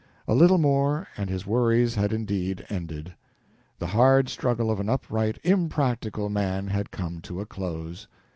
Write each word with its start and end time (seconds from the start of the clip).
A 0.27 0.33
little 0.33 0.57
more, 0.57 1.07
and 1.15 1.29
his 1.29 1.45
worries 1.45 1.93
had 1.93 2.11
indeed 2.11 2.65
ended. 2.69 3.13
The 3.77 3.85
hard 3.85 4.29
struggle 4.29 4.71
of 4.71 4.79
an 4.79 4.89
upright, 4.89 5.37
impractical 5.43 6.27
man 6.27 6.69
had 6.69 6.89
come 6.89 7.21
to 7.21 7.39
a 7.39 7.45
close. 7.45 8.07